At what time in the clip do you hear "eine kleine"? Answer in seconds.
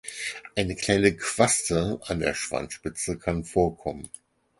0.55-1.15